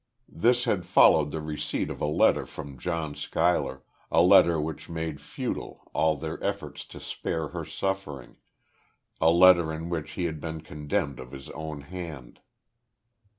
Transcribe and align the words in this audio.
This 0.33 0.63
had 0.63 0.87
followed 0.87 1.29
the 1.29 1.43
receipt 1.43 1.91
of 1.91 2.01
a 2.01 2.07
letter 2.07 2.47
from 2.47 2.79
John 2.79 3.13
Schuyler 3.13 3.83
a 4.09 4.19
letter 4.19 4.59
which 4.59 4.89
made 4.89 5.21
futile 5.21 5.91
all 5.93 6.15
their 6.17 6.43
efforts 6.43 6.85
to 6.85 6.99
spare 6.99 7.49
her 7.49 7.63
suffering 7.65 8.37
a 9.21 9.29
letter 9.29 9.71
in 9.71 9.89
which 9.91 10.13
he 10.13 10.25
had 10.25 10.41
been 10.41 10.61
condemned 10.61 11.19
of 11.19 11.31
his 11.33 11.51
own 11.51 11.81
hand. 11.81 12.39